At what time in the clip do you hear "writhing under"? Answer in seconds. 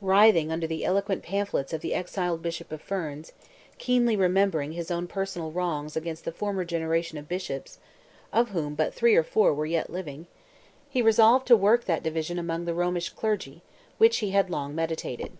0.00-0.66